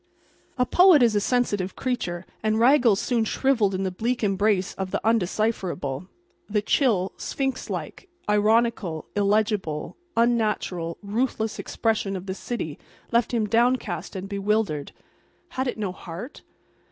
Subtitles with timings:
[0.57, 4.89] A poet is a sensitive creature, and Raggles soon shrivelled in the bleak embrace of
[4.89, 6.07] the undecipherable.
[6.49, 12.79] The chill, sphinx like, ironical, illegible, unnatural, ruthless expression of the city
[13.11, 14.91] left him downcast and bewildered.
[15.49, 16.41] Had it no heart?